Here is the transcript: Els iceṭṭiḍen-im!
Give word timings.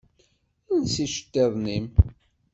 Els 0.73 0.95
iceṭṭiḍen-im! 1.05 1.85